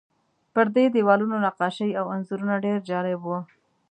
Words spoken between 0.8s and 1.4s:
دیوالونو